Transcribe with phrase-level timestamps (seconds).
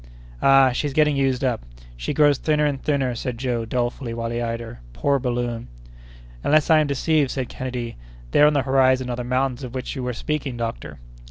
[0.41, 1.61] "Ah, she's getting used up!
[1.95, 4.79] She grows thinner and thinner," said Joe, dolefully, while he eyed her.
[4.93, 5.67] "Poor balloon!"
[6.43, 7.97] "Unless I am deceived," said Kennedy,
[8.31, 10.97] "there on the horizon are the mountains of which you were speaking, doctor."